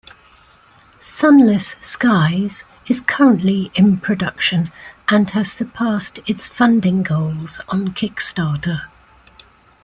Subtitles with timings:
[0.97, 4.71] "Sunless Skies" is currently in production
[5.07, 8.81] and has surpassed its funding goals on Kickstarter.